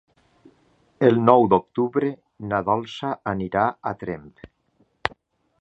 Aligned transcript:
El 1.07 1.19
nou 1.25 1.45
d'octubre 1.51 2.09
na 2.53 2.63
Dolça 2.71 3.13
anirà 3.35 3.69
a 3.93 3.97
Tremp. 4.05 4.29